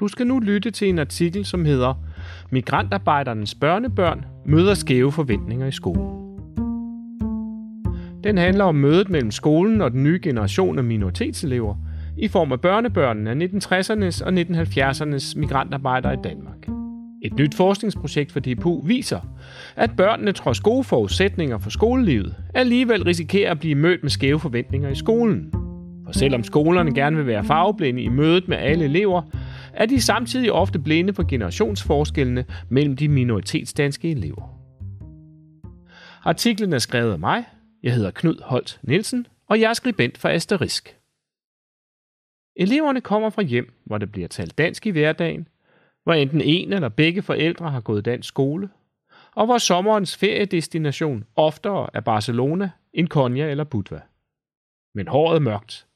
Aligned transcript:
Du 0.00 0.08
skal 0.08 0.26
nu 0.26 0.38
lytte 0.38 0.70
til 0.70 0.88
en 0.88 0.98
artikel, 0.98 1.44
som 1.44 1.64
hedder 1.64 1.94
Migrantarbejdernes 2.50 3.54
børnebørn 3.54 4.24
møder 4.46 4.74
skæve 4.74 5.12
forventninger 5.12 5.66
i 5.66 5.72
skolen. 5.72 6.28
Den 8.24 8.38
handler 8.38 8.64
om 8.64 8.74
mødet 8.74 9.10
mellem 9.10 9.30
skolen 9.30 9.80
og 9.80 9.90
den 9.90 10.02
nye 10.02 10.20
generation 10.22 10.78
af 10.78 10.84
minoritetselever 10.84 11.74
i 12.16 12.28
form 12.28 12.52
af 12.52 12.60
børnebørnene 12.60 13.30
af 13.30 13.34
1960'ernes 13.34 14.24
og 14.24 14.32
1970'ernes 14.32 15.38
migrantarbejdere 15.38 16.14
i 16.14 16.18
Danmark. 16.24 16.68
Et 17.22 17.34
nyt 17.38 17.54
forskningsprojekt 17.54 18.32
for 18.32 18.40
DPU 18.40 18.82
viser, 18.86 19.20
at 19.76 19.96
børnene 19.96 20.32
trods 20.32 20.60
gode 20.60 20.84
forudsætninger 20.84 21.58
for 21.58 21.70
skolelivet 21.70 22.34
alligevel 22.54 23.02
risikerer 23.02 23.50
at 23.50 23.60
blive 23.60 23.74
mødt 23.74 24.02
med 24.02 24.10
skæve 24.10 24.40
forventninger 24.40 24.88
i 24.88 24.94
skolen. 24.94 25.52
For 26.04 26.12
selvom 26.12 26.44
skolerne 26.44 26.94
gerne 26.94 27.16
vil 27.16 27.26
være 27.26 27.44
farveblinde 27.44 28.02
i 28.02 28.08
mødet 28.08 28.48
med 28.48 28.56
alle 28.56 28.84
elever, 28.84 29.22
er 29.78 29.86
de 29.86 30.00
samtidig 30.00 30.52
ofte 30.52 30.78
blinde 30.78 31.14
for 31.14 31.22
generationsforskellene 31.28 32.44
mellem 32.68 32.96
de 32.96 33.08
minoritetsdanske 33.08 34.10
elever. 34.10 34.58
Artiklen 36.22 36.72
er 36.72 36.78
skrevet 36.78 37.12
af 37.12 37.18
mig. 37.18 37.44
Jeg 37.82 37.94
hedder 37.94 38.10
Knud 38.10 38.42
Holt 38.42 38.80
Nielsen, 38.82 39.26
og 39.46 39.60
jeg 39.60 39.70
er 39.70 39.74
skribent 39.74 40.18
for 40.18 40.28
Asterisk. 40.28 40.96
Eleverne 42.56 43.00
kommer 43.00 43.30
fra 43.30 43.42
hjem, 43.42 43.72
hvor 43.84 43.98
der 43.98 44.06
bliver 44.06 44.28
talt 44.28 44.58
dansk 44.58 44.86
i 44.86 44.90
hverdagen, 44.90 45.48
hvor 46.04 46.12
enten 46.12 46.40
en 46.40 46.72
eller 46.72 46.88
begge 46.88 47.22
forældre 47.22 47.70
har 47.70 47.80
gået 47.80 48.04
dansk 48.04 48.28
skole, 48.28 48.68
og 49.34 49.46
hvor 49.46 49.58
sommerens 49.58 50.16
feriedestination 50.16 51.24
oftere 51.36 51.90
er 51.94 52.00
Barcelona 52.00 52.70
end 52.92 53.08
Konya 53.08 53.50
eller 53.50 53.64
Budva. 53.64 54.00
Men 54.94 55.08
håret 55.08 55.36
er 55.36 55.40
mørkt, 55.40 55.86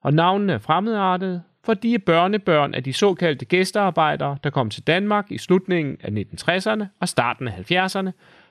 og 0.00 0.14
navnene 0.14 0.52
er 0.52 0.58
fremmedartede, 0.58 1.42
for 1.64 1.74
de 1.74 1.94
er 1.94 1.98
børnebørn 1.98 2.74
af 2.74 2.84
de 2.84 2.92
såkaldte 2.92 3.44
gæstearbejdere, 3.44 4.38
der 4.44 4.50
kom 4.50 4.70
til 4.70 4.82
Danmark 4.82 5.32
i 5.32 5.38
slutningen 5.38 5.96
af 6.00 6.10
1960'erne 6.10 6.84
og 7.00 7.08
starten 7.08 7.48
af 7.48 7.52
70'erne 7.52 8.10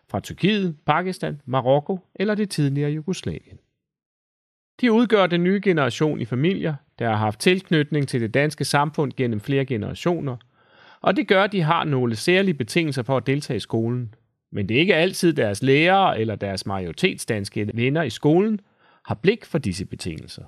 fra 0.09 0.20
Tyrkiet, 0.20 0.75
Pakistan, 0.86 1.42
Marokko 1.45 2.00
eller 2.16 2.36
det 2.36 2.50
tidligere 2.50 2.92
Jugoslavien. 2.92 3.58
De 4.81 4.92
udgør 4.92 5.28
den 5.28 5.44
nye 5.44 5.61
generation 5.64 6.22
i 6.22 6.25
familier, 6.25 6.75
der 7.00 7.09
har 7.09 7.16
haft 7.16 7.39
tilknytning 7.39 8.08
til 8.08 8.22
det 8.22 8.33
danske 8.33 8.66
samfund 8.66 9.11
gennem 9.17 9.39
flere 9.39 9.66
generationer, 9.66 10.38
og 11.02 11.16
det 11.16 11.27
gør, 11.27 11.44
at 11.44 11.52
de 11.52 11.61
har 11.61 11.83
nogle 11.83 12.16
særlige 12.16 12.53
betingelser 12.53 13.03
for 13.03 13.17
at 13.17 13.27
deltage 13.27 13.58
i 13.58 13.59
skolen. 13.59 14.16
Men 14.52 14.70
det 14.70 14.75
er 14.75 14.80
ikke 14.80 14.95
altid 14.95 15.33
deres 15.33 15.64
lærere 15.64 16.20
eller 16.20 16.36
deres 16.36 16.66
majoritetsdanske 16.66 17.72
venner 17.73 18.03
i 18.03 18.09
skolen 18.09 18.59
har 19.05 19.16
blik 19.16 19.45
for 19.45 19.58
disse 19.58 19.86
betingelser. 19.86 20.44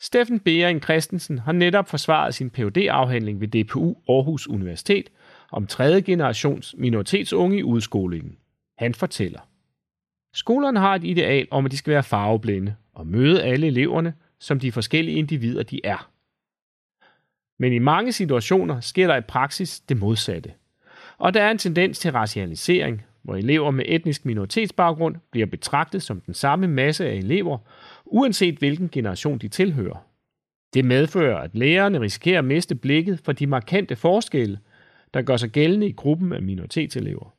Steffen 0.00 0.40
Bering 0.40 0.82
Christensen 0.82 1.38
har 1.38 1.52
netop 1.52 1.88
forsvaret 1.88 2.34
sin 2.34 2.50
phd 2.50 2.76
afhandling 2.90 3.40
ved 3.40 3.48
DPU 3.48 3.96
Aarhus 4.08 4.48
Universitet 4.48 5.10
om 5.52 5.66
tredje 5.66 6.00
generations 6.00 6.74
minoritetsunge 6.78 7.58
i 7.58 7.62
udskolingen. 7.62 8.36
Han 8.78 8.94
fortæller. 8.94 9.40
Skolerne 10.34 10.80
har 10.80 10.94
et 10.94 11.04
ideal 11.04 11.48
om, 11.50 11.64
at 11.64 11.72
de 11.72 11.76
skal 11.76 11.92
være 11.92 12.02
farveblinde 12.02 12.74
og 12.94 13.06
møde 13.06 13.42
alle 13.42 13.66
eleverne, 13.66 14.14
som 14.40 14.60
de 14.60 14.72
forskellige 14.72 15.18
individer 15.18 15.62
de 15.62 15.80
er. 15.84 16.10
Men 17.58 17.72
i 17.72 17.78
mange 17.78 18.12
situationer 18.12 18.80
sker 18.80 19.06
der 19.06 19.16
i 19.16 19.20
praksis 19.20 19.80
det 19.80 19.96
modsatte. 19.96 20.52
Og 21.18 21.34
der 21.34 21.42
er 21.42 21.50
en 21.50 21.58
tendens 21.58 21.98
til 21.98 22.12
racialisering, 22.12 23.02
hvor 23.22 23.36
elever 23.36 23.70
med 23.70 23.84
etnisk 23.88 24.24
minoritetsbaggrund 24.24 25.16
bliver 25.30 25.46
betragtet 25.46 26.02
som 26.02 26.20
den 26.20 26.34
samme 26.34 26.68
masse 26.68 27.08
af 27.08 27.14
elever, 27.14 27.58
uanset 28.10 28.58
hvilken 28.58 28.88
generation 28.88 29.38
de 29.38 29.48
tilhører. 29.48 30.08
Det 30.74 30.84
medfører, 30.84 31.38
at 31.38 31.54
lærerne 31.54 32.00
risikerer 32.00 32.38
at 32.38 32.44
miste 32.44 32.74
blikket 32.74 33.20
for 33.20 33.32
de 33.32 33.46
markante 33.46 33.96
forskelle, 33.96 34.58
der 35.14 35.22
gør 35.22 35.36
sig 35.36 35.50
gældende 35.50 35.88
i 35.88 35.92
gruppen 35.92 36.32
af 36.32 36.42
minoritetselever. 36.42 37.34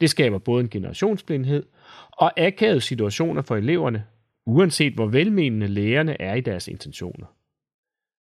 Det 0.00 0.10
skaber 0.10 0.38
både 0.38 0.60
en 0.60 0.70
generationsblindhed 0.70 1.66
og 2.12 2.40
akavede 2.40 2.80
situationer 2.80 3.42
for 3.42 3.56
eleverne, 3.56 4.06
uanset 4.46 4.94
hvor 4.94 5.06
velmenende 5.06 5.66
lærerne 5.66 6.20
er 6.20 6.34
i 6.34 6.40
deres 6.40 6.68
intentioner. 6.68 7.26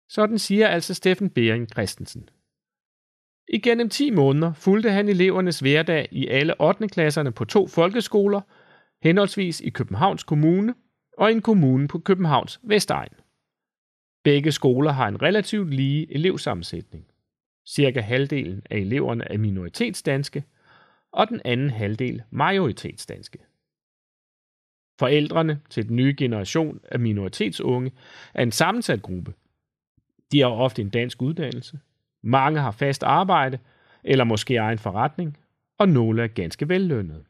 Sådan 0.09 0.39
siger 0.39 0.69
altså 0.69 0.95
Steffen 0.95 1.31
Bering 1.31 1.69
Christensen. 1.73 2.29
Igennem 3.49 3.89
10 3.89 4.11
måneder 4.11 4.53
fulgte 4.53 4.91
han 4.91 5.09
elevernes 5.09 5.61
hverdag 5.61 6.09
i 6.11 6.29
alle 6.29 6.61
8. 6.61 6.89
klasserne 6.89 7.33
på 7.33 7.45
to 7.45 7.67
folkeskoler, 7.67 8.41
henholdsvis 9.03 9.61
i 9.61 9.71
Københavns 9.71 10.23
Kommune 10.23 10.75
og 11.19 11.33
en 11.33 11.43
kommune 11.43 11.89
på 11.89 11.99
Københavns 11.99 12.61
Vestegn. 12.63 13.13
Begge 14.25 14.53
skoler 14.53 14.93
har 14.93 15.09
en 15.09 15.23
relativt 15.23 15.75
lige 15.75 16.15
elevsammensætning. 16.15 17.07
Cirka 17.67 18.01
halvdelen 18.01 18.63
af 18.71 18.77
eleverne 18.77 19.33
er 19.33 19.39
minoritetsdanske, 19.39 20.45
og 21.13 21.29
den 21.29 21.41
anden 21.45 21.71
halvdel 21.71 22.23
majoritetsdanske. 22.31 23.39
Forældrene 24.99 25.61
til 25.71 25.89
den 25.89 25.97
nye 25.97 26.15
generation 26.19 26.81
af 26.89 27.01
minoritetsunge 27.01 27.93
er 28.35 28.43
en 28.43 28.53
sammensat 28.53 29.03
gruppe. 29.03 29.35
De 30.33 30.41
har 30.41 30.49
ofte 30.49 30.83
en 30.83 30.91
dansk 30.91 31.23
uddannelse, 31.23 31.79
mange 32.23 32.61
har 32.61 32.71
fast 32.71 33.03
arbejde 33.03 33.59
eller 34.05 34.25
måske 34.25 34.57
egen 34.57 34.79
forretning, 34.79 35.39
og 35.79 35.89
nogle 35.89 36.23
er 36.23 36.27
ganske 36.27 36.69
vellønnede. 36.69 37.25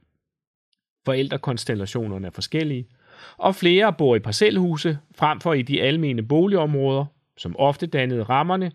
Forældrekonstellationerne 1.05 2.27
er 2.27 2.31
forskellige, 2.31 2.89
og 3.37 3.55
flere 3.55 3.93
bor 3.93 4.17
i 4.17 4.19
parcelhuse 4.19 4.99
frem 5.15 5.41
for 5.41 5.55
i 5.55 5.63
de 5.63 5.83
almene 5.83 6.23
boligområder, 6.23 7.05
som 7.37 7.57
ofte 7.59 7.87
dannede 7.87 8.23
rammerne, 8.23 8.73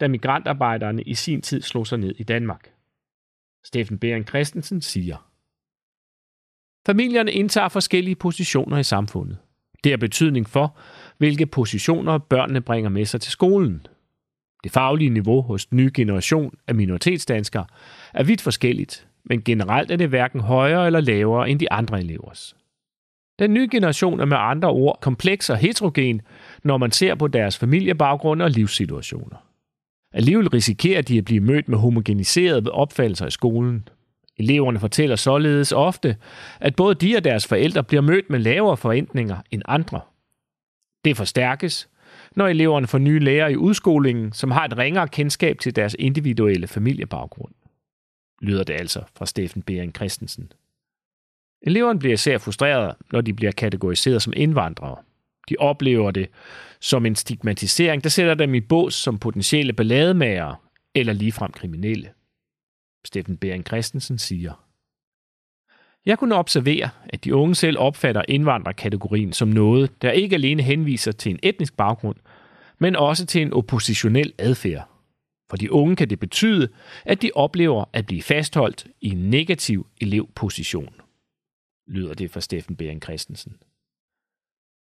da 0.00 0.08
migrantarbejderne 0.08 1.02
i 1.02 1.14
sin 1.14 1.42
tid 1.42 1.62
slog 1.62 1.86
sig 1.86 1.98
ned 1.98 2.14
i 2.18 2.22
Danmark. 2.22 2.72
Steffen 3.64 3.98
Bering 3.98 4.28
Christensen 4.28 4.80
siger, 4.80 5.16
Familierne 6.86 7.32
indtager 7.32 7.68
forskellige 7.68 8.14
positioner 8.14 8.78
i 8.78 8.82
samfundet. 8.82 9.38
Det 9.84 9.92
har 9.92 9.96
betydning 9.96 10.48
for, 10.48 10.78
hvilke 11.18 11.46
positioner 11.46 12.18
børnene 12.18 12.60
bringer 12.60 12.90
med 12.90 13.04
sig 13.04 13.20
til 13.20 13.32
skolen. 13.32 13.86
Det 14.64 14.72
faglige 14.72 15.10
niveau 15.10 15.42
hos 15.42 15.66
den 15.66 15.76
nye 15.76 15.90
generation 15.94 16.54
af 16.66 16.74
minoritetsdanskere 16.74 17.66
er 18.14 18.24
vidt 18.24 18.40
forskelligt, 18.40 19.08
men 19.24 19.42
generelt 19.42 19.90
er 19.90 19.96
det 19.96 20.08
hverken 20.08 20.40
højere 20.40 20.86
eller 20.86 21.00
lavere 21.00 21.50
end 21.50 21.60
de 21.60 21.72
andre 21.72 22.00
elevers. 22.00 22.56
Den 23.38 23.54
nye 23.54 23.68
generation 23.70 24.20
er 24.20 24.24
med 24.24 24.36
andre 24.40 24.68
ord 24.68 24.98
kompleks 25.00 25.50
og 25.50 25.56
heterogen, 25.56 26.20
når 26.64 26.76
man 26.76 26.90
ser 26.90 27.14
på 27.14 27.28
deres 27.28 27.58
familiebaggrund 27.58 28.42
og 28.42 28.50
livssituationer. 28.50 29.36
Alligevel 30.14 30.48
risikerer 30.48 31.02
de 31.02 31.18
at 31.18 31.24
blive 31.24 31.40
mødt 31.40 31.68
med 31.68 31.78
homogeniserede 31.78 32.70
opfattelser 32.70 33.26
i 33.26 33.30
skolen. 33.30 33.88
Eleverne 34.36 34.80
fortæller 34.80 35.16
således 35.16 35.72
ofte, 35.72 36.16
at 36.60 36.76
både 36.76 36.94
de 36.94 37.16
og 37.16 37.24
deres 37.24 37.46
forældre 37.46 37.84
bliver 37.84 38.00
mødt 38.00 38.30
med 38.30 38.38
lavere 38.38 38.76
forventninger 38.76 39.36
end 39.50 39.62
andre. 39.64 40.00
Det 41.04 41.16
forstærkes, 41.16 41.88
når 42.36 42.46
eleverne 42.46 42.86
får 42.86 42.98
nye 42.98 43.18
lærere 43.18 43.52
i 43.52 43.56
udskolingen, 43.56 44.32
som 44.32 44.50
har 44.50 44.64
et 44.64 44.78
ringere 44.78 45.08
kendskab 45.08 45.58
til 45.58 45.76
deres 45.76 45.96
individuelle 45.98 46.66
familiebaggrund. 46.66 47.52
Lyder 48.42 48.64
det 48.64 48.74
altså 48.74 49.02
fra 49.16 49.26
Steffen 49.26 49.62
Bering 49.62 49.94
Christensen. 49.94 50.52
Eleverne 51.66 51.98
bliver 51.98 52.14
især 52.14 52.38
frustrerede, 52.38 52.96
når 53.12 53.20
de 53.20 53.34
bliver 53.34 53.52
kategoriseret 53.52 54.22
som 54.22 54.32
indvandrere. 54.36 54.96
De 55.48 55.56
oplever 55.58 56.10
det 56.10 56.28
som 56.80 57.06
en 57.06 57.16
stigmatisering, 57.16 58.04
der 58.04 58.10
sætter 58.10 58.34
dem 58.34 58.54
i 58.54 58.60
bås 58.60 58.94
som 58.94 59.18
potentielle 59.18 59.72
ballademager 59.72 60.62
eller 60.94 61.12
ligefrem 61.12 61.52
kriminelle. 61.52 62.10
Steffen 63.06 63.36
Bering 63.36 63.66
Christensen 63.66 64.18
siger. 64.18 64.62
Jeg 66.06 66.18
kunne 66.18 66.34
observere, 66.34 66.88
at 67.08 67.24
de 67.24 67.34
unge 67.34 67.54
selv 67.54 67.78
opfatter 67.78 68.22
indvandrerkategorien 68.28 69.32
som 69.32 69.48
noget, 69.48 70.02
der 70.02 70.10
ikke 70.10 70.36
alene 70.36 70.62
henviser 70.62 71.12
til 71.12 71.30
en 71.30 71.38
etnisk 71.42 71.76
baggrund, 71.76 72.16
men 72.78 72.96
også 72.96 73.26
til 73.26 73.42
en 73.42 73.52
oppositionel 73.52 74.32
adfærd. 74.38 74.88
For 75.50 75.56
de 75.56 75.72
unge 75.72 75.96
kan 75.96 76.10
det 76.10 76.20
betyde, 76.20 76.68
at 77.04 77.22
de 77.22 77.30
oplever 77.34 77.84
at 77.92 78.06
blive 78.06 78.22
fastholdt 78.22 78.86
i 79.00 79.10
en 79.10 79.30
negativ 79.30 79.86
elevposition 80.00 80.94
lyder 81.86 82.14
det 82.14 82.30
fra 82.30 82.40
Steffen 82.40 82.76
Bering 82.76 83.02
Christensen. 83.02 83.56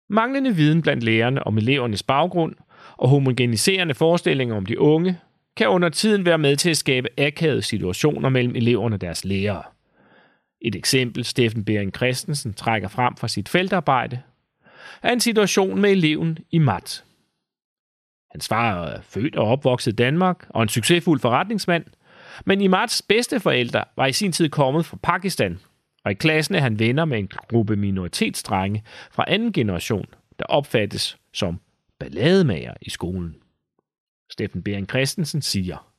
Manglende 0.09 0.57
viden 0.57 0.83
blandt 0.83 1.03
lærerne 1.03 1.47
om 1.47 1.59
elevernes 1.59 2.03
baggrund 2.03 2.55
og 2.97 3.09
homogeniserende 3.09 3.95
forestillinger 3.95 4.57
om 4.57 4.67
de 4.67 4.81
unge 4.81 5.19
kan 5.57 5.69
under 5.69 5.89
tiden 5.89 6.25
være 6.25 6.39
med 6.39 6.57
til 6.57 6.71
at 6.71 6.77
skabe 6.77 7.09
akavede 7.19 7.63
situationer 7.63 8.29
mellem 8.29 8.57
eleverne 8.57 8.97
og 8.97 9.01
deres 9.01 9.25
lærere. 9.25 9.63
Et 10.61 10.75
eksempel, 10.75 11.25
Steffen 11.25 11.65
Bering 11.65 11.97
Christensen 11.97 12.55
trækker 12.55 12.89
frem 12.89 13.17
fra 13.17 13.29
sit 13.29 13.49
feltarbejde, 13.49 14.23
er 15.03 15.13
en 15.13 15.21
situation 15.21 15.81
med 15.81 15.91
eleven 15.91 16.39
i 16.51 16.59
mat. 16.59 17.05
Hans 18.31 18.49
far 18.49 18.85
er 18.85 19.01
født 19.03 19.37
og 19.37 19.49
opvokset 19.49 19.93
i 19.93 19.97
Danmark 19.97 20.47
og 20.49 20.63
en 20.63 20.69
succesfuld 20.69 21.21
forretningsmand, 21.21 21.85
men 22.45 22.61
i 22.61 22.67
Mats 22.67 23.03
bedste 23.03 23.41
forældre 23.41 23.85
var 23.97 24.07
i 24.07 24.13
sin 24.13 24.33
tid 24.33 24.49
kommet 24.49 24.87
fra 24.87 24.99
Pakistan 25.03 25.59
og 26.07 26.13
i 26.13 26.15
klassen 26.15 26.55
er 26.55 26.61
han 26.61 26.79
venner 26.79 27.05
med 27.05 27.19
en 27.19 27.29
gruppe 27.29 27.77
minoritetsdrenge 27.77 28.85
fra 29.11 29.25
anden 29.29 29.53
generation, 29.53 30.07
der 30.39 30.45
opfattes 30.45 31.19
som 31.33 31.61
ballademager 31.99 32.75
i 32.83 32.91
skolen. 32.91 33.37
Steffen 34.33 34.63
Bering 34.63 34.89
Christensen 34.89 35.43
siger. 35.43 35.93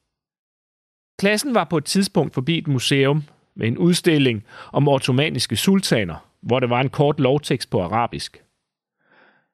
Klassen 1.19 1.56
var 1.56 1.63
på 1.63 1.77
et 1.77 1.86
tidspunkt 1.86 2.33
forbi 2.33 2.57
et 2.57 2.68
museum 2.68 3.24
med 3.56 3.68
en 3.68 3.77
udstilling 3.77 4.44
om 4.71 4.88
ottomaniske 4.88 5.56
sultaner, 5.56 6.30
hvor 6.42 6.60
der 6.60 6.68
var 6.68 6.81
en 6.81 6.89
kort 6.89 7.19
lovtekst 7.19 7.69
på 7.69 7.81
arabisk. 7.81 8.44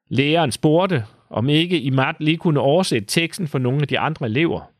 Læreren 0.08 0.52
spurgte, 0.52 1.06
om 1.30 1.50
ikke 1.50 1.82
Imat 1.82 2.16
lige 2.20 2.38
kunne 2.38 2.60
oversætte 2.60 3.08
teksten 3.08 3.48
for 3.48 3.60
nogle 3.60 3.82
af 3.82 3.88
de 3.88 4.00
andre 4.00 4.26
elever. 4.26 4.72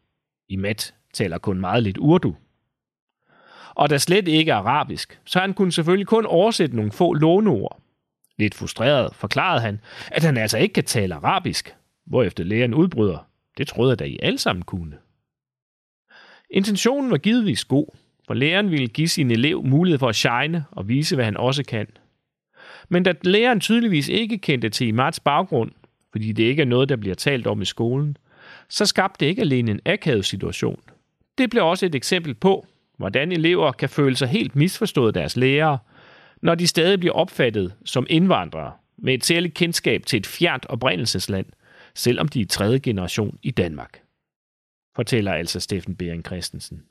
Imat 0.50 0.96
taler 1.14 1.38
kun 1.38 1.60
meget 1.60 1.84
lidt 1.84 1.98
urdu. 1.98 2.36
Og 3.76 3.90
der 3.90 3.98
slet 3.98 4.28
ikke 4.28 4.52
er 4.52 4.56
arabisk, 4.56 5.20
så 5.26 5.40
han 5.40 5.54
kunne 5.54 5.72
selvfølgelig 5.72 6.08
kun 6.08 6.26
oversætte 6.26 6.76
nogle 6.76 6.92
få 6.92 7.14
låneord. 7.14 7.80
Lidt 8.38 8.56
frustreret 8.56 9.16
forklarede 9.16 9.62
han, 9.62 9.80
at 10.12 10.24
han 10.24 10.38
altså 10.38 10.58
ikke 10.58 10.74
kan 10.74 10.84
tale 10.84 11.16
arabisk, 11.16 11.76
hvorefter 12.06 12.44
læreren 12.44 12.74
udbryder. 12.74 13.28
Det 13.58 13.68
troede 13.68 13.90
jeg 13.90 14.00
da 14.00 14.04
I 14.04 14.20
alle 14.22 14.38
sammen 14.38 14.64
kunne. 14.64 14.98
Intentionen 16.50 17.12
var 17.12 17.18
givetvis 17.18 17.66
god, 17.66 17.88
for 18.28 18.34
læreren 18.34 18.72
ville 18.72 18.88
give 18.88 19.08
sin 19.08 19.32
elev 19.32 19.64
mulighed 19.64 20.00
for 20.00 20.10
at 20.10 20.16
shine 20.16 20.66
og 20.72 20.88
vise, 20.88 21.16
hvad 21.16 21.26
han 21.26 21.38
også 21.38 21.64
kan. 21.64 21.88
Men 22.90 23.04
da 23.04 23.14
læreren 23.22 23.60
tydeligvis 23.60 24.10
ikke 24.10 24.38
kendte 24.38 24.70
til 24.70 24.88
Imats 24.88 25.20
baggrund, 25.20 25.72
fordi 26.12 26.32
det 26.32 26.44
ikke 26.44 26.62
er 26.62 26.66
noget, 26.66 26.90
der 26.90 26.96
bliver 26.96 27.16
talt 27.16 27.48
om 27.48 27.62
i 27.62 27.66
skolen, 27.66 28.18
så 28.70 28.86
skabte 28.86 29.26
det 29.26 29.30
ikke 29.30 29.42
alene 29.42 29.72
en 29.72 29.80
akavet 29.86 30.26
situation. 30.26 30.82
Det 31.38 31.50
blev 31.50 31.66
også 31.66 31.86
et 31.86 31.96
eksempel 31.96 32.34
på, 32.34 32.68
hvordan 33.04 33.32
elever 33.32 33.72
kan 33.72 33.90
føle 33.90 34.16
sig 34.16 34.28
helt 34.28 34.56
misforstået 34.56 35.16
deres 35.16 35.38
lærere, 35.38 35.78
når 36.42 36.56
de 36.56 36.68
stadig 36.68 37.00
bliver 37.00 37.14
opfattet 37.14 37.74
som 37.86 38.08
indvandrere 38.10 38.72
med 38.98 39.14
et 39.14 39.26
særligt 39.26 39.54
kendskab 39.54 40.06
til 40.06 40.18
et 40.18 40.28
fjernt 40.28 40.66
oprindelsesland, 40.70 41.46
selvom 41.96 42.28
de 42.28 42.42
er 42.42 42.46
tredje 42.46 42.80
generation 42.80 43.38
i 43.42 43.52
Danmark. 43.52 44.02
Fortæller 44.96 45.34
altså 45.34 45.60
Steffen 45.60 45.96
Bering 45.96 46.26
Christensen. 46.26 46.84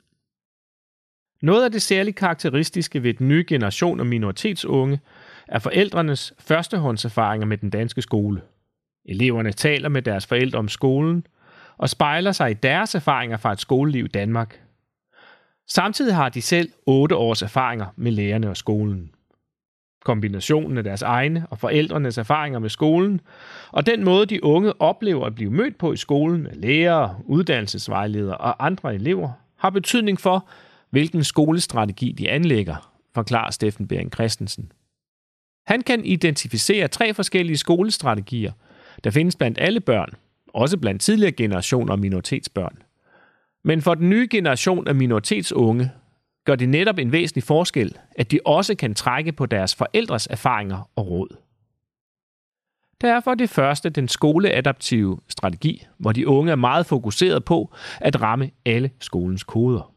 Noget 1.41 1.63
af 1.63 1.71
det 1.71 1.81
særligt 1.81 2.17
karakteristiske 2.17 3.03
ved 3.03 3.13
den 3.13 3.27
nye 3.27 3.45
generation 3.47 3.99
af 3.99 4.05
minoritetsunge 4.05 4.99
er 5.47 5.59
forældrenes 5.59 6.33
førstehåndserfaringer 6.39 7.47
med 7.47 7.57
den 7.57 7.69
danske 7.69 8.01
skole. 8.01 8.41
Eleverne 9.05 9.51
taler 9.51 9.89
med 9.89 10.01
deres 10.01 10.25
forældre 10.25 10.59
om 10.59 10.67
skolen 10.67 11.27
og 11.77 11.89
spejler 11.89 12.31
sig 12.31 12.51
i 12.51 12.53
deres 12.53 12.95
erfaringer 12.95 13.37
fra 13.37 13.51
et 13.51 13.59
skoleliv 13.59 14.05
i 14.05 14.07
Danmark. 14.07 14.62
Samtidig 15.67 16.15
har 16.15 16.29
de 16.29 16.41
selv 16.41 16.71
otte 16.85 17.15
års 17.15 17.41
erfaringer 17.41 17.85
med 17.95 18.11
lærerne 18.11 18.49
og 18.49 18.57
skolen. 18.57 19.09
Kombinationen 20.05 20.77
af 20.77 20.83
deres 20.83 21.01
egne 21.01 21.45
og 21.49 21.59
forældrenes 21.59 22.17
erfaringer 22.17 22.59
med 22.59 22.69
skolen, 22.69 23.21
og 23.71 23.85
den 23.85 24.03
måde 24.03 24.25
de 24.25 24.43
unge 24.43 24.81
oplever 24.81 25.25
at 25.25 25.35
blive 25.35 25.51
mødt 25.51 25.77
på 25.77 25.93
i 25.93 25.97
skolen 25.97 26.47
af 26.47 26.61
lærere, 26.61 27.19
uddannelsesvejledere 27.25 28.37
og 28.37 28.65
andre 28.65 28.95
elever, 28.95 29.31
har 29.57 29.69
betydning 29.69 30.19
for, 30.19 30.47
hvilken 30.89 31.23
skolestrategi 31.23 32.11
de 32.11 32.29
anlægger, 32.29 32.93
forklarer 33.15 33.51
Steffen 33.51 33.87
Bering 33.87 34.13
Christensen. 34.13 34.71
Han 35.67 35.81
kan 35.81 36.05
identificere 36.05 36.87
tre 36.87 37.13
forskellige 37.13 37.57
skolestrategier, 37.57 38.51
der 39.03 39.11
findes 39.11 39.35
blandt 39.35 39.57
alle 39.61 39.79
børn, 39.79 40.09
også 40.53 40.77
blandt 40.77 41.01
tidligere 41.01 41.31
generationer 41.31 41.93
og 41.93 41.99
minoritetsbørn. 41.99 42.77
Men 43.63 43.81
for 43.81 43.93
den 43.93 44.09
nye 44.09 44.27
generation 44.31 44.87
af 44.87 44.95
minoritetsunge 44.95 45.91
gør 46.45 46.55
det 46.55 46.69
netop 46.69 46.97
en 46.97 47.11
væsentlig 47.11 47.43
forskel, 47.43 47.97
at 48.15 48.31
de 48.31 48.39
også 48.45 48.75
kan 48.75 48.95
trække 48.95 49.31
på 49.31 49.45
deres 49.45 49.75
forældres 49.75 50.27
erfaringer 50.27 50.89
og 50.95 51.09
råd. 51.09 51.37
Derfor 53.01 53.35
det 53.35 53.49
første 53.49 53.89
den 53.89 54.07
skoleadaptive 54.07 55.19
strategi, 55.29 55.85
hvor 55.97 56.11
de 56.11 56.27
unge 56.27 56.51
er 56.51 56.55
meget 56.55 56.85
fokuseret 56.85 57.45
på 57.45 57.73
at 58.01 58.21
ramme 58.21 58.51
alle 58.65 58.91
skolens 58.99 59.43
koder. 59.43 59.93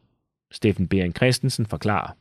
Steffen 0.51 0.87
Bering 0.87 1.15
Christensen 1.15 1.65
forklarer. 1.65 2.11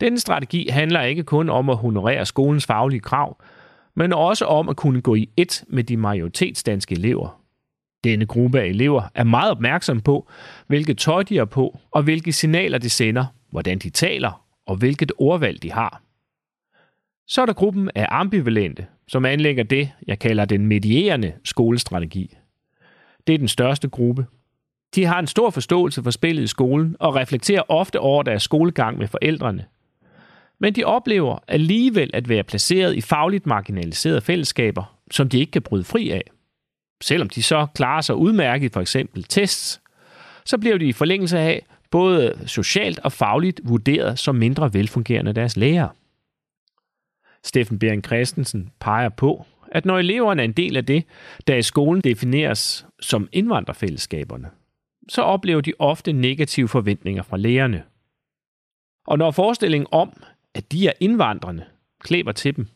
Denne 0.00 0.18
strategi 0.18 0.68
handler 0.68 1.02
ikke 1.02 1.22
kun 1.22 1.50
om 1.50 1.70
at 1.70 1.76
honorere 1.76 2.26
skolens 2.26 2.66
faglige 2.66 3.00
krav, 3.00 3.42
men 3.94 4.12
også 4.12 4.44
om 4.44 4.68
at 4.68 4.76
kunne 4.76 5.00
gå 5.00 5.14
i 5.14 5.30
et 5.36 5.64
med 5.68 5.84
de 5.84 5.96
majoritetsdanske 5.96 6.94
elever. 6.94 7.40
Denne 8.06 8.26
gruppe 8.26 8.60
af 8.60 8.66
elever 8.66 9.02
er 9.14 9.24
meget 9.24 9.50
opmærksom 9.50 10.00
på, 10.00 10.28
hvilket 10.66 10.98
tøj 10.98 11.22
de 11.22 11.38
er 11.38 11.44
på, 11.44 11.78
og 11.90 12.02
hvilke 12.02 12.32
signaler 12.32 12.78
de 12.78 12.90
sender, 12.90 13.24
hvordan 13.50 13.78
de 13.78 13.90
taler, 13.90 14.44
og 14.66 14.76
hvilket 14.76 15.12
ordvalg 15.18 15.62
de 15.62 15.72
har. 15.72 16.02
Så 17.26 17.42
er 17.42 17.46
der 17.46 17.52
gruppen 17.52 17.90
af 17.94 18.06
ambivalente, 18.10 18.86
som 19.08 19.24
anlægger 19.24 19.64
det, 19.64 19.90
jeg 20.06 20.18
kalder 20.18 20.44
den 20.44 20.66
medierende 20.66 21.32
skolestrategi. 21.44 22.36
Det 23.26 23.34
er 23.34 23.38
den 23.38 23.48
største 23.48 23.88
gruppe. 23.88 24.26
De 24.94 25.04
har 25.04 25.18
en 25.18 25.26
stor 25.26 25.50
forståelse 25.50 26.02
for 26.02 26.10
spillet 26.10 26.42
i 26.42 26.46
skolen 26.46 26.96
og 27.00 27.14
reflekterer 27.14 27.62
ofte 27.68 28.00
over 28.00 28.22
deres 28.22 28.42
skolegang 28.42 28.98
med 28.98 29.08
forældrene, 29.08 29.64
men 30.58 30.72
de 30.72 30.84
oplever 30.84 31.38
alligevel 31.48 32.10
at 32.14 32.28
være 32.28 32.44
placeret 32.44 32.96
i 32.96 33.00
fagligt 33.00 33.46
marginaliserede 33.46 34.20
fællesskaber, 34.20 34.96
som 35.10 35.28
de 35.28 35.38
ikke 35.38 35.52
kan 35.52 35.62
bryde 35.62 35.84
fri 35.84 36.10
af. 36.10 36.30
Selvom 37.02 37.28
de 37.28 37.42
så 37.42 37.66
klarer 37.74 38.00
sig 38.00 38.16
udmærket 38.16 38.72
for 38.72 38.80
eksempel 38.80 39.24
tests, 39.24 39.80
så 40.44 40.58
bliver 40.58 40.78
de 40.78 40.86
i 40.86 40.92
forlængelse 40.92 41.38
af 41.38 41.66
både 41.90 42.38
socialt 42.46 42.98
og 42.98 43.12
fagligt 43.12 43.60
vurderet 43.64 44.18
som 44.18 44.34
mindre 44.34 44.74
velfungerende 44.74 45.32
deres 45.32 45.56
lærer. 45.56 45.88
Steffen 47.44 47.78
Bering 47.78 48.04
Christensen 48.04 48.70
peger 48.80 49.08
på, 49.08 49.46
at 49.72 49.84
når 49.84 49.98
eleverne 49.98 50.42
er 50.42 50.44
en 50.44 50.52
del 50.52 50.76
af 50.76 50.86
det, 50.86 51.04
der 51.46 51.56
i 51.56 51.62
skolen 51.62 52.02
defineres 52.02 52.86
som 53.00 53.28
indvandrerfællesskaberne, 53.32 54.50
så 55.08 55.22
oplever 55.22 55.60
de 55.60 55.72
ofte 55.78 56.12
negative 56.12 56.68
forventninger 56.68 57.22
fra 57.22 57.36
lærerne. 57.36 57.82
Og 59.06 59.18
når 59.18 59.30
forestillingen 59.30 59.88
om, 59.92 60.22
at 60.54 60.72
de 60.72 60.88
er 60.88 60.92
indvandrende, 61.00 61.64
klæber 62.00 62.32
til 62.32 62.56
dem, 62.56 62.66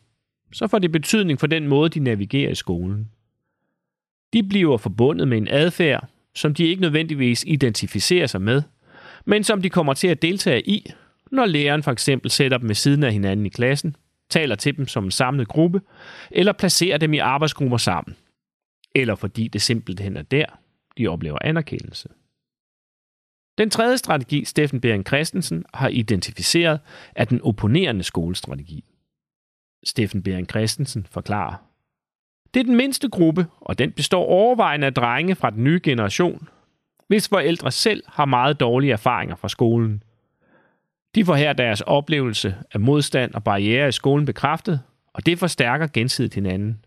så 0.53 0.67
får 0.67 0.79
det 0.79 0.91
betydning 0.91 1.39
for 1.39 1.47
den 1.47 1.67
måde, 1.67 1.89
de 1.89 1.99
navigerer 1.99 2.51
i 2.51 2.55
skolen. 2.55 3.11
De 4.33 4.43
bliver 4.43 4.77
forbundet 4.77 5.27
med 5.27 5.37
en 5.37 5.47
adfærd, 5.47 6.07
som 6.35 6.53
de 6.53 6.63
ikke 6.63 6.81
nødvendigvis 6.81 7.43
identificerer 7.47 8.27
sig 8.27 8.41
med, 8.41 8.61
men 9.25 9.43
som 9.43 9.61
de 9.61 9.69
kommer 9.69 9.93
til 9.93 10.07
at 10.07 10.21
deltage 10.21 10.69
i, 10.69 10.91
når 11.31 11.45
læreren 11.45 11.83
for 11.83 11.91
eksempel 11.91 12.31
sætter 12.31 12.57
dem 12.57 12.67
ved 12.67 12.75
siden 12.75 13.03
af 13.03 13.13
hinanden 13.13 13.45
i 13.45 13.49
klassen, 13.49 13.95
taler 14.29 14.55
til 14.55 14.77
dem 14.77 14.87
som 14.87 15.03
en 15.03 15.11
samlet 15.11 15.47
gruppe, 15.47 15.81
eller 16.31 16.53
placerer 16.53 16.97
dem 16.97 17.13
i 17.13 17.17
arbejdsgrupper 17.17 17.77
sammen. 17.77 18.15
Eller 18.95 19.15
fordi 19.15 19.47
det 19.47 19.61
simpelthen 19.61 20.17
er 20.17 20.21
der, 20.21 20.45
de 20.97 21.07
oplever 21.07 21.37
anerkendelse. 21.41 22.09
Den 23.57 23.69
tredje 23.69 23.97
strategi, 23.97 24.45
Steffen 24.45 24.81
Bering 24.81 25.07
Christensen 25.07 25.65
har 25.73 25.87
identificeret, 25.87 26.79
er 27.15 27.25
den 27.25 27.41
opponerende 27.41 28.03
skolestrategi. 28.03 28.83
Steffen 29.83 30.23
Bering 30.23 30.49
Christensen 30.49 31.07
forklarer. 31.11 31.70
Det 32.53 32.59
er 32.59 32.63
den 32.63 32.75
mindste 32.75 33.09
gruppe, 33.09 33.47
og 33.59 33.79
den 33.79 33.91
består 33.91 34.25
overvejende 34.25 34.87
af 34.87 34.93
drenge 34.93 35.35
fra 35.35 35.49
den 35.49 35.63
nye 35.63 35.79
generation, 35.83 36.47
hvis 37.07 37.29
forældre 37.29 37.71
selv 37.71 38.03
har 38.07 38.25
meget 38.25 38.59
dårlige 38.59 38.93
erfaringer 38.93 39.35
fra 39.35 39.49
skolen. 39.49 40.03
De 41.15 41.25
får 41.25 41.35
her 41.35 41.53
deres 41.53 41.81
oplevelse 41.81 42.55
af 42.73 42.79
modstand 42.79 43.33
og 43.33 43.43
barriere 43.43 43.87
i 43.87 43.91
skolen 43.91 44.25
bekræftet, 44.25 44.81
og 45.13 45.25
det 45.25 45.39
forstærker 45.39 45.87
gensidigt 45.87 46.35
hinanden. 46.35 46.85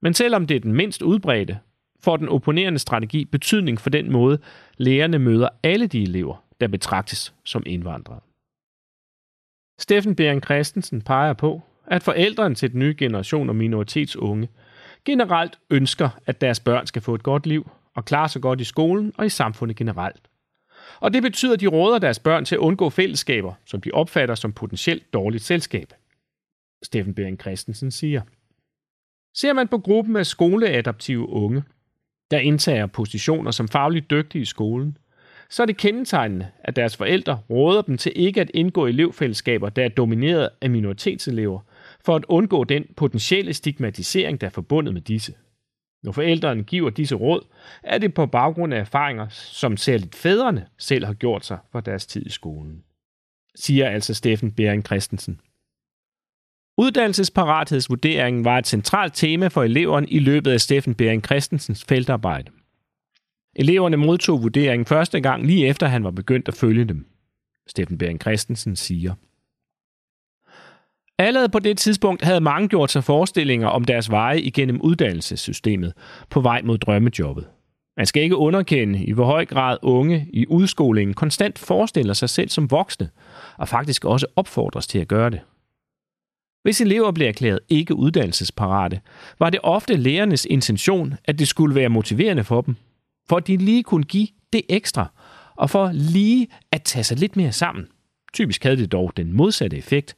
Men 0.00 0.14
selvom 0.14 0.46
det 0.46 0.56
er 0.56 0.60
den 0.60 0.72
mindst 0.72 1.02
udbredte, 1.02 1.58
får 2.00 2.16
den 2.16 2.28
opponerende 2.28 2.78
strategi 2.78 3.24
betydning 3.24 3.80
for 3.80 3.90
den 3.90 4.12
måde, 4.12 4.38
lærerne 4.76 5.18
møder 5.18 5.48
alle 5.62 5.86
de 5.86 6.02
elever, 6.02 6.44
der 6.60 6.68
betragtes 6.68 7.34
som 7.44 7.62
indvandrere. 7.66 8.20
Steffen 9.78 10.16
Bering 10.16 10.44
Christensen 10.44 11.02
peger 11.02 11.32
på, 11.32 11.62
at 11.86 12.02
forældrene 12.02 12.54
til 12.54 12.72
den 12.72 12.78
nye 12.78 12.94
generation 12.98 13.48
af 13.48 13.54
minoritetsunge 13.54 14.48
generelt 15.04 15.58
ønsker, 15.70 16.08
at 16.26 16.40
deres 16.40 16.60
børn 16.60 16.86
skal 16.86 17.02
få 17.02 17.14
et 17.14 17.22
godt 17.22 17.46
liv 17.46 17.70
og 17.94 18.04
klare 18.04 18.28
sig 18.28 18.42
godt 18.42 18.60
i 18.60 18.64
skolen 18.64 19.12
og 19.16 19.26
i 19.26 19.28
samfundet 19.28 19.76
generelt. 19.76 20.22
Og 21.00 21.12
det 21.12 21.22
betyder, 21.22 21.52
at 21.52 21.60
de 21.60 21.66
råder 21.66 21.98
deres 21.98 22.18
børn 22.18 22.44
til 22.44 22.54
at 22.54 22.58
undgå 22.58 22.90
fællesskaber, 22.90 23.52
som 23.66 23.80
de 23.80 23.90
opfatter 23.90 24.34
som 24.34 24.52
potentielt 24.52 25.12
dårligt 25.12 25.44
selskab. 25.44 25.92
Steffen 26.82 27.14
Bering 27.14 27.40
Christensen 27.40 27.90
siger. 27.90 28.22
Ser 29.34 29.52
man 29.52 29.68
på 29.68 29.78
gruppen 29.78 30.16
af 30.16 30.26
skoleadaptive 30.26 31.28
unge, 31.28 31.64
der 32.30 32.38
indtager 32.38 32.86
positioner 32.86 33.50
som 33.50 33.68
fagligt 33.68 34.10
dygtige 34.10 34.42
i 34.42 34.44
skolen, 34.44 34.98
så 35.50 35.62
er 35.62 35.66
det 35.66 35.76
kendetegnende, 35.76 36.48
at 36.64 36.76
deres 36.76 36.96
forældre 36.96 37.40
råder 37.50 37.82
dem 37.82 37.98
til 37.98 38.12
ikke 38.14 38.40
at 38.40 38.50
indgå 38.54 38.86
i 38.86 38.88
elevfællesskaber, 38.88 39.68
der 39.68 39.84
er 39.84 39.88
domineret 39.88 40.48
af 40.60 40.70
minoritetselever, 40.70 41.60
for 42.04 42.16
at 42.16 42.24
undgå 42.28 42.64
den 42.64 42.84
potentielle 42.96 43.54
stigmatisering, 43.54 44.40
der 44.40 44.46
er 44.46 44.50
forbundet 44.50 44.94
med 44.94 45.02
disse. 45.02 45.34
Når 46.02 46.12
forældrene 46.12 46.62
giver 46.62 46.90
disse 46.90 47.14
råd, 47.14 47.46
er 47.82 47.98
det 47.98 48.14
på 48.14 48.26
baggrund 48.26 48.74
af 48.74 48.80
erfaringer, 48.80 49.28
som 49.28 49.76
særligt 49.76 50.14
fædrene 50.14 50.66
selv 50.78 51.04
har 51.04 51.14
gjort 51.14 51.46
sig 51.46 51.58
for 51.72 51.80
deres 51.80 52.06
tid 52.06 52.26
i 52.26 52.30
skolen. 52.30 52.84
Siger 53.54 53.88
altså 53.88 54.14
Steffen 54.14 54.52
Bering 54.52 54.86
Christensen. 54.86 55.40
Uddannelsesparathedsvurderingen 56.78 58.44
var 58.44 58.58
et 58.58 58.66
centralt 58.66 59.14
tema 59.14 59.48
for 59.48 59.62
eleverne 59.62 60.08
i 60.08 60.18
løbet 60.18 60.50
af 60.50 60.60
Steffen 60.60 60.94
Bering 60.94 61.24
Christensens 61.24 61.84
feltarbejde. 61.84 62.50
Eleverne 63.56 63.96
modtog 63.96 64.42
vurderingen 64.42 64.86
første 64.86 65.20
gang 65.20 65.46
lige 65.46 65.66
efter 65.66 65.86
han 65.86 66.04
var 66.04 66.10
begyndt 66.10 66.48
at 66.48 66.54
følge 66.54 66.84
dem. 66.84 67.06
Steffen 67.66 67.98
Bering 67.98 68.20
Christensen 68.20 68.76
siger. 68.76 69.14
Allerede 71.18 71.48
på 71.48 71.58
det 71.58 71.78
tidspunkt 71.78 72.22
havde 72.22 72.40
mange 72.40 72.68
gjort 72.68 72.90
sig 72.90 73.04
forestillinger 73.04 73.68
om 73.68 73.84
deres 73.84 74.10
veje 74.10 74.40
igennem 74.40 74.80
uddannelsessystemet 74.80 75.92
på 76.30 76.40
vej 76.40 76.62
mod 76.62 76.78
drømmejobbet. 76.78 77.46
Man 77.96 78.06
skal 78.06 78.22
ikke 78.22 78.36
underkende, 78.36 79.04
i 79.04 79.12
hvor 79.12 79.24
høj 79.24 79.44
grad 79.44 79.76
unge 79.82 80.26
i 80.32 80.46
udskolingen 80.46 81.14
konstant 81.14 81.58
forestiller 81.58 82.14
sig 82.14 82.28
selv 82.28 82.48
som 82.48 82.70
voksne, 82.70 83.08
og 83.58 83.68
faktisk 83.68 84.04
også 84.04 84.26
opfordres 84.36 84.86
til 84.86 84.98
at 84.98 85.08
gøre 85.08 85.30
det. 85.30 85.40
Hvis 86.62 86.80
elever 86.80 87.12
blev 87.12 87.28
erklæret 87.28 87.60
ikke 87.68 87.94
uddannelsesparate, 87.94 89.00
var 89.38 89.50
det 89.50 89.60
ofte 89.62 89.96
lærernes 89.96 90.44
intention, 90.50 91.14
at 91.24 91.38
det 91.38 91.48
skulle 91.48 91.74
være 91.74 91.88
motiverende 91.88 92.44
for 92.44 92.60
dem, 92.60 92.76
for 93.28 93.36
at 93.36 93.46
de 93.46 93.56
lige 93.56 93.82
kunne 93.82 94.04
give 94.04 94.28
det 94.52 94.62
ekstra, 94.68 95.06
og 95.56 95.70
for 95.70 95.90
lige 95.92 96.48
at 96.72 96.82
tage 96.82 97.04
sig 97.04 97.18
lidt 97.18 97.36
mere 97.36 97.52
sammen. 97.52 97.88
Typisk 98.32 98.62
havde 98.62 98.76
det 98.76 98.92
dog 98.92 99.12
den 99.16 99.32
modsatte 99.32 99.76
effekt, 99.76 100.16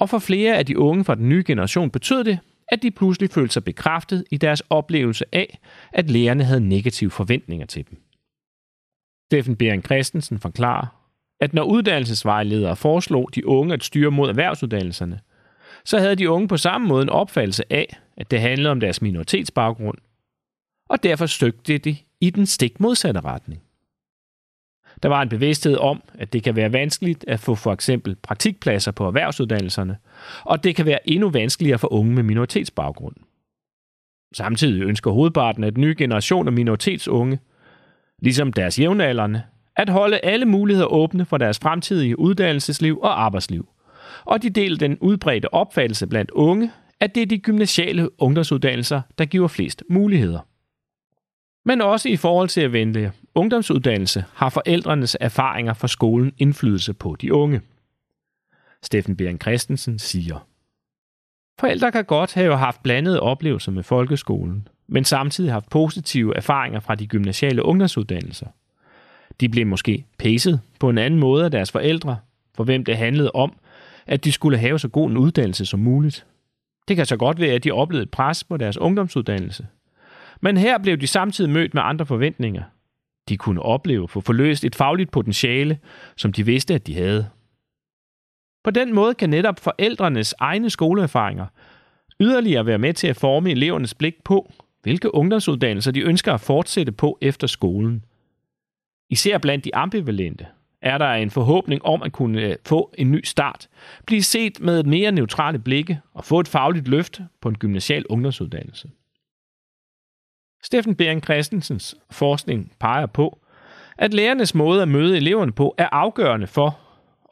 og 0.00 0.08
for 0.08 0.18
flere 0.18 0.56
af 0.56 0.66
de 0.66 0.78
unge 0.78 1.04
fra 1.04 1.14
den 1.14 1.28
nye 1.28 1.44
generation 1.46 1.90
betød 1.90 2.24
det, 2.24 2.38
at 2.68 2.82
de 2.82 2.90
pludselig 2.90 3.30
følte 3.30 3.52
sig 3.52 3.64
bekræftet 3.64 4.24
i 4.30 4.36
deres 4.36 4.62
oplevelse 4.70 5.24
af, 5.32 5.58
at 5.92 6.10
lærerne 6.10 6.44
havde 6.44 6.68
negative 6.68 7.10
forventninger 7.10 7.66
til 7.66 7.84
dem. 7.90 7.98
Steffen 9.28 9.56
Bering 9.56 9.84
Christensen 9.84 10.38
forklarer, 10.38 10.86
at 11.40 11.54
når 11.54 11.62
uddannelsesvejledere 11.62 12.76
foreslog 12.76 13.30
de 13.34 13.46
unge 13.46 13.74
at 13.74 13.84
styre 13.84 14.10
mod 14.10 14.28
erhvervsuddannelserne, 14.28 15.20
så 15.84 15.98
havde 15.98 16.16
de 16.16 16.30
unge 16.30 16.48
på 16.48 16.56
samme 16.56 16.88
måde 16.88 17.02
en 17.02 17.08
opfattelse 17.08 17.72
af, 17.72 17.96
at 18.16 18.30
det 18.30 18.40
handlede 18.40 18.70
om 18.70 18.80
deres 18.80 19.02
minoritetsbaggrund, 19.02 19.98
og 20.88 21.02
derfor 21.02 21.26
støgte 21.26 21.78
de 21.78 21.96
i 22.20 22.30
den 22.30 22.46
stik 22.46 22.80
modsatte 22.80 23.20
retning. 23.20 23.62
Der 25.02 25.08
var 25.08 25.22
en 25.22 25.28
bevidsthed 25.28 25.76
om, 25.76 26.02
at 26.18 26.32
det 26.32 26.42
kan 26.42 26.56
være 26.56 26.72
vanskeligt 26.72 27.24
at 27.28 27.40
få 27.40 27.54
for 27.54 27.72
eksempel 27.72 28.16
praktikpladser 28.22 28.92
på 28.92 29.06
erhvervsuddannelserne, 29.06 29.96
og 30.44 30.64
det 30.64 30.76
kan 30.76 30.86
være 30.86 31.10
endnu 31.10 31.30
vanskeligere 31.30 31.78
for 31.78 31.92
unge 31.92 32.14
med 32.14 32.22
minoritetsbaggrund. 32.22 33.16
Samtidig 34.34 34.82
ønsker 34.82 35.10
hovedparten 35.10 35.64
af 35.64 35.72
den 35.74 35.80
nye 35.80 35.94
generation 35.98 36.46
af 36.46 36.52
minoritetsunge, 36.52 37.38
ligesom 38.22 38.52
deres 38.52 38.78
jævnaldrende, 38.78 39.42
at 39.76 39.88
holde 39.88 40.18
alle 40.18 40.46
muligheder 40.46 40.92
åbne 40.92 41.24
for 41.24 41.38
deres 41.38 41.58
fremtidige 41.58 42.18
uddannelsesliv 42.18 43.00
og 43.00 43.22
arbejdsliv. 43.22 43.68
Og 44.24 44.42
de 44.42 44.50
deler 44.50 44.78
den 44.78 44.98
udbredte 44.98 45.54
opfattelse 45.54 46.06
blandt 46.06 46.30
unge, 46.30 46.70
at 47.00 47.14
det 47.14 47.22
er 47.22 47.26
de 47.26 47.38
gymnasiale 47.38 48.22
ungdomsuddannelser, 48.22 49.00
der 49.18 49.24
giver 49.24 49.48
flest 49.48 49.84
muligheder. 49.90 50.40
Men 51.64 51.80
også 51.80 52.08
i 52.08 52.16
forhold 52.16 52.48
til 52.48 52.60
at 52.60 52.72
vente 52.72 53.12
ungdomsuddannelse 53.34 54.24
har 54.34 54.48
forældrenes 54.48 55.16
erfaringer 55.20 55.74
fra 55.74 55.88
skolen 55.88 56.32
indflydelse 56.38 56.94
på 56.94 57.16
de 57.20 57.34
unge. 57.34 57.60
Steffen 58.82 59.16
Bering 59.16 59.40
Christensen 59.40 59.98
siger, 59.98 60.46
Forældre 61.60 61.92
kan 61.92 62.04
godt 62.04 62.34
have 62.34 62.56
haft 62.56 62.82
blandede 62.82 63.20
oplevelser 63.20 63.72
med 63.72 63.82
folkeskolen, 63.82 64.68
men 64.88 65.04
samtidig 65.04 65.52
haft 65.52 65.70
positive 65.70 66.36
erfaringer 66.36 66.80
fra 66.80 66.94
de 66.94 67.06
gymnasiale 67.06 67.64
ungdomsuddannelser. 67.64 68.46
De 69.40 69.48
blev 69.48 69.66
måske 69.66 70.04
pæset 70.18 70.60
på 70.80 70.90
en 70.90 70.98
anden 70.98 71.20
måde 71.20 71.44
af 71.44 71.50
deres 71.50 71.70
forældre, 71.72 72.18
for 72.54 72.64
hvem 72.64 72.84
det 72.84 72.96
handlede 72.96 73.30
om, 73.34 73.52
at 74.06 74.24
de 74.24 74.32
skulle 74.32 74.58
have 74.58 74.78
så 74.78 74.88
god 74.88 75.10
en 75.10 75.16
uddannelse 75.16 75.66
som 75.66 75.80
muligt. 75.80 76.26
Det 76.88 76.96
kan 76.96 77.06
så 77.06 77.16
godt 77.16 77.40
være, 77.40 77.54
at 77.54 77.64
de 77.64 77.70
oplevede 77.70 78.06
pres 78.06 78.44
på 78.44 78.56
deres 78.56 78.76
ungdomsuddannelse. 78.76 79.66
Men 80.40 80.56
her 80.56 80.78
blev 80.78 80.96
de 80.96 81.06
samtidig 81.06 81.50
mødt 81.50 81.74
med 81.74 81.82
andre 81.82 82.06
forventninger, 82.06 82.62
de 83.28 83.36
kunne 83.36 83.62
opleve 83.62 84.08
få 84.08 84.20
forløst 84.20 84.64
et 84.64 84.74
fagligt 84.74 85.10
potentiale, 85.10 85.78
som 86.16 86.32
de 86.32 86.46
vidste, 86.46 86.74
at 86.74 86.86
de 86.86 86.94
havde. 86.94 87.28
På 88.64 88.70
den 88.70 88.94
måde 88.94 89.14
kan 89.14 89.30
netop 89.30 89.60
forældrenes 89.60 90.34
egne 90.38 90.70
skoleerfaringer 90.70 91.46
yderligere 92.20 92.66
være 92.66 92.78
med 92.78 92.94
til 92.94 93.06
at 93.06 93.16
forme 93.16 93.50
elevernes 93.50 93.94
blik 93.94 94.24
på, 94.24 94.52
hvilke 94.82 95.14
ungdomsuddannelser 95.14 95.90
de 95.90 96.00
ønsker 96.00 96.34
at 96.34 96.40
fortsætte 96.40 96.92
på 96.92 97.18
efter 97.20 97.46
skolen. 97.46 98.04
Især 99.10 99.38
blandt 99.38 99.64
de 99.64 99.74
ambivalente 99.74 100.46
er 100.82 100.98
der 100.98 101.12
en 101.12 101.30
forhåbning 101.30 101.84
om 101.84 102.02
at 102.02 102.12
kunne 102.12 102.40
øh, 102.40 102.56
få 102.64 102.94
en 102.98 103.10
ny 103.10 103.24
start, 103.24 103.68
blive 104.06 104.22
set 104.22 104.60
med 104.60 104.80
et 104.80 104.86
mere 104.86 105.12
neutrale 105.12 105.58
blikke 105.58 106.00
og 106.14 106.24
få 106.24 106.40
et 106.40 106.48
fagligt 106.48 106.88
løft 106.88 107.20
på 107.40 107.48
en 107.48 107.58
gymnasial 107.58 108.06
ungdomsuddannelse. 108.06 108.90
Steffen 110.62 110.94
Bering 110.94 111.24
Christensens 111.24 111.94
forskning 112.10 112.72
peger 112.80 113.06
på, 113.06 113.38
at 113.98 114.14
lærernes 114.14 114.54
måde 114.54 114.82
at 114.82 114.88
møde 114.88 115.16
eleverne 115.16 115.52
på 115.52 115.74
er 115.78 115.88
afgørende 115.92 116.46
for, 116.46 116.78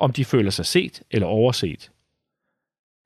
om 0.01 0.13
de 0.13 0.25
føler 0.25 0.51
sig 0.51 0.67
set 0.67 1.03
eller 1.11 1.27
overset. 1.27 1.91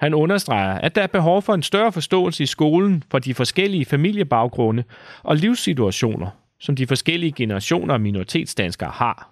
Han 0.00 0.14
understreger, 0.14 0.74
at 0.74 0.94
der 0.94 1.02
er 1.02 1.06
behov 1.06 1.42
for 1.42 1.54
en 1.54 1.62
større 1.62 1.92
forståelse 1.92 2.42
i 2.42 2.46
skolen 2.46 3.04
for 3.10 3.18
de 3.18 3.34
forskellige 3.34 3.84
familiebaggrunde 3.84 4.84
og 5.22 5.36
livssituationer, 5.36 6.30
som 6.60 6.76
de 6.76 6.86
forskellige 6.86 7.32
generationer 7.32 7.94
af 7.94 8.00
minoritetsdanskere 8.00 8.90
har. 8.90 9.30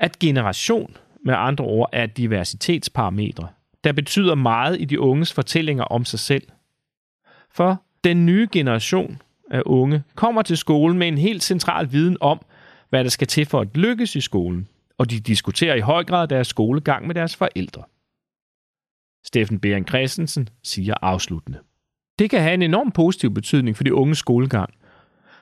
At 0.00 0.18
generation 0.18 0.96
med 1.24 1.34
andre 1.34 1.64
ord 1.64 1.88
er 1.92 2.04
et 2.04 2.16
diversitetsparametre, 2.16 3.48
der 3.84 3.92
betyder 3.92 4.34
meget 4.34 4.80
i 4.80 4.84
de 4.84 5.00
unges 5.00 5.32
fortællinger 5.32 5.84
om 5.84 6.04
sig 6.04 6.18
selv. 6.18 6.48
For 7.50 7.82
den 8.04 8.26
nye 8.26 8.48
generation 8.52 9.22
af 9.50 9.62
unge 9.66 10.02
kommer 10.14 10.42
til 10.42 10.56
skolen 10.56 10.98
med 10.98 11.08
en 11.08 11.18
helt 11.18 11.42
central 11.42 11.92
viden 11.92 12.16
om, 12.20 12.40
hvad 12.90 13.04
der 13.04 13.10
skal 13.10 13.26
til 13.26 13.46
for 13.46 13.60
at 13.60 13.76
lykkes 13.76 14.16
i 14.16 14.20
skolen, 14.20 14.68
og 14.98 15.10
de 15.10 15.20
diskuterer 15.20 15.74
i 15.74 15.80
høj 15.80 16.04
grad 16.04 16.28
deres 16.28 16.46
skolegang 16.46 17.06
med 17.06 17.14
deres 17.14 17.36
forældre. 17.36 17.82
Steffen 19.24 19.60
Bering 19.60 19.88
Christensen 19.88 20.48
siger 20.62 20.94
afsluttende. 21.02 21.58
Det 22.18 22.30
kan 22.30 22.40
have 22.40 22.54
en 22.54 22.62
enorm 22.62 22.90
positiv 22.92 23.34
betydning 23.34 23.76
for 23.76 23.84
de 23.84 23.94
unge 23.94 24.14
skolegang, 24.14 24.74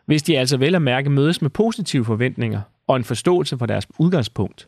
hvis 0.06 0.22
de 0.22 0.38
altså 0.38 0.56
vel 0.56 0.74
at 0.74 0.82
mærke 0.82 1.10
mødes 1.10 1.42
med 1.42 1.50
positive 1.50 2.04
forventninger 2.04 2.60
og 2.86 2.96
en 2.96 3.04
forståelse 3.04 3.58
for 3.58 3.66
deres 3.66 3.86
udgangspunkt. 3.98 4.66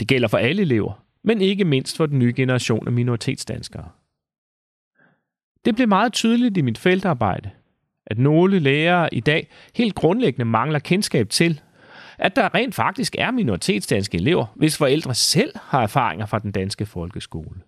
Det 0.00 0.08
gælder 0.08 0.28
for 0.28 0.38
alle 0.38 0.62
elever, 0.62 1.04
men 1.22 1.40
ikke 1.40 1.64
mindst 1.64 1.96
for 1.96 2.06
den 2.06 2.18
nye 2.18 2.32
generation 2.36 2.86
af 2.86 2.92
minoritetsdanskere. 2.92 3.88
Det 5.64 5.74
blev 5.74 5.88
meget 5.88 6.12
tydeligt 6.12 6.56
i 6.56 6.60
mit 6.60 6.78
feltarbejde, 6.78 7.50
at 8.10 8.18
nogle 8.18 8.58
lærere 8.58 9.14
i 9.14 9.20
dag 9.20 9.48
helt 9.74 9.94
grundlæggende 9.94 10.44
mangler 10.44 10.78
kendskab 10.78 11.30
til, 11.30 11.60
at 12.18 12.36
der 12.36 12.54
rent 12.54 12.74
faktisk 12.74 13.16
er 13.18 13.30
minoritetsdanske 13.30 14.18
elever, 14.18 14.46
hvis 14.56 14.78
forældre 14.78 15.14
selv 15.14 15.52
har 15.62 15.82
erfaringer 15.82 16.26
fra 16.26 16.38
den 16.38 16.52
danske 16.52 16.86
folkeskole. 16.86 17.60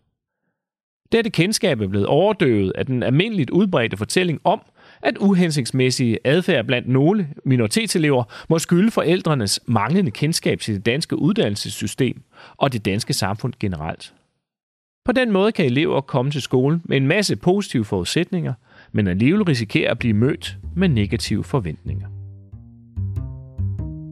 Dette 1.12 1.30
kendskab 1.30 1.80
er 1.80 1.86
blevet 1.86 2.06
overdøvet 2.06 2.72
af 2.74 2.86
den 2.86 3.02
almindeligt 3.02 3.50
udbredte 3.50 3.96
fortælling 3.96 4.40
om, 4.44 4.62
at 5.02 5.18
uhensigtsmæssige 5.18 6.18
adfærd 6.24 6.66
blandt 6.66 6.88
nogle 6.88 7.28
minoritetselever 7.44 8.24
må 8.48 8.58
skylde 8.58 8.90
forældrenes 8.90 9.60
manglende 9.66 10.10
kendskab 10.10 10.60
til 10.60 10.74
det 10.74 10.86
danske 10.86 11.16
uddannelsessystem 11.16 12.22
og 12.56 12.72
det 12.72 12.84
danske 12.84 13.12
samfund 13.12 13.52
generelt. 13.60 14.14
På 15.04 15.12
den 15.12 15.32
måde 15.32 15.52
kan 15.52 15.64
elever 15.64 16.00
komme 16.00 16.30
til 16.30 16.42
skolen 16.42 16.82
med 16.84 16.96
en 16.96 17.06
masse 17.06 17.36
positive 17.36 17.84
forudsætninger– 17.84 18.54
men 18.92 19.06
alligevel 19.06 19.42
risikerer 19.42 19.90
at 19.90 19.98
blive 19.98 20.14
mødt 20.14 20.58
med 20.76 20.88
negative 20.88 21.44
forventninger. 21.44 22.06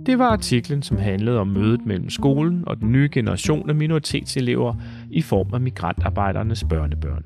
Det 0.06 0.18
var 0.18 0.28
artiklen, 0.28 0.82
som 0.82 0.96
handlede 0.96 1.40
om 1.40 1.48
mødet 1.48 1.86
mellem 1.86 2.10
skolen 2.10 2.64
og 2.66 2.80
den 2.80 2.92
nye 2.92 3.08
generation 3.12 3.70
af 3.70 3.76
minoritetselever 3.76 4.74
i 5.10 5.22
form 5.22 5.54
af 5.54 5.60
migrantarbejdernes 5.60 6.64
børnebørn. 6.68 7.24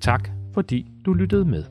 Tak 0.00 0.30
fordi 0.54 0.90
du 1.06 1.12
lyttede 1.12 1.44
med. 1.44 1.64